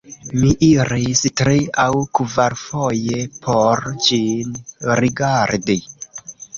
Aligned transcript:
Mi 0.37 0.47
iris 0.67 1.21
tri-aŭ-kvarfoje 1.41 3.21
por 3.47 3.87
ĝin 4.09 4.61
rigardi. 5.05 5.83